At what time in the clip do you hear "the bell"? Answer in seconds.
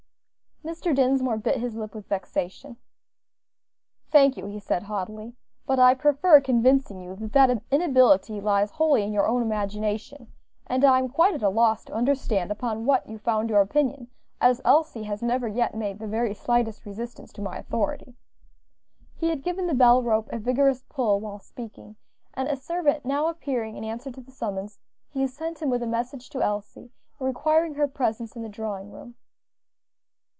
19.65-20.03